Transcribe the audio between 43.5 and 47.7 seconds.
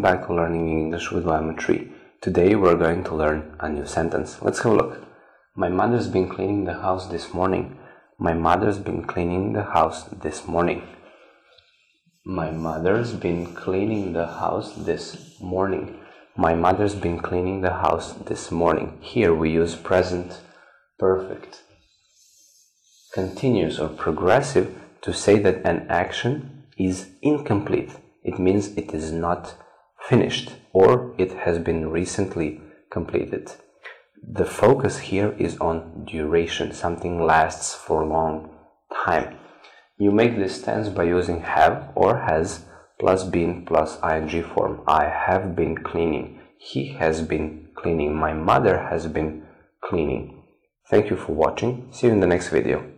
plus ing form. I have been cleaning. He has been